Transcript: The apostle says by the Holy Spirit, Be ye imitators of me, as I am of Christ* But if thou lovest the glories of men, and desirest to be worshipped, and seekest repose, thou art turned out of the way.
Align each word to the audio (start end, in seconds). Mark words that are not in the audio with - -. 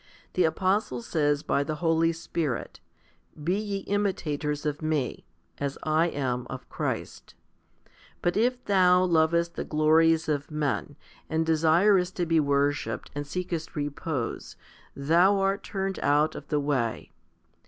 The 0.33 0.45
apostle 0.45 1.03
says 1.03 1.43
by 1.43 1.63
the 1.63 1.75
Holy 1.75 2.11
Spirit, 2.11 2.79
Be 3.43 3.55
ye 3.59 3.77
imitators 3.81 4.65
of 4.65 4.81
me, 4.81 5.27
as 5.59 5.77
I 5.83 6.07
am 6.07 6.47
of 6.49 6.67
Christ* 6.69 7.35
But 8.23 8.35
if 8.35 8.65
thou 8.65 9.03
lovest 9.03 9.53
the 9.53 9.63
glories 9.63 10.27
of 10.27 10.49
men, 10.49 10.95
and 11.29 11.45
desirest 11.45 12.15
to 12.15 12.25
be 12.25 12.39
worshipped, 12.39 13.11
and 13.13 13.27
seekest 13.27 13.75
repose, 13.75 14.55
thou 14.95 15.37
art 15.39 15.61
turned 15.61 15.99
out 16.01 16.33
of 16.33 16.47
the 16.47 16.59
way. 16.59 17.11